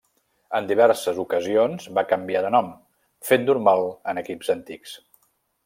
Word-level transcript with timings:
En 0.59 0.69
diverses 0.69 1.19
ocasions 1.23 1.85
va 1.99 2.05
canviar 2.13 2.43
de 2.47 2.51
nom, 2.57 2.73
fet 3.29 3.47
normal 3.51 3.85
en 4.15 4.23
equips 4.25 4.51
antics. 4.59 4.99